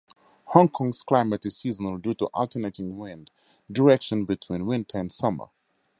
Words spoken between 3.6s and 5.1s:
direction between winter